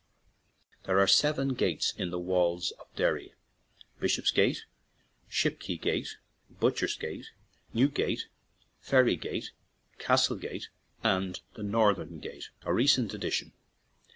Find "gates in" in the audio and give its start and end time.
1.53-2.09